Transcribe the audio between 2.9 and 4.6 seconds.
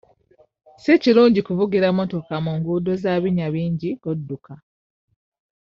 za binnya bingi ng'odduka.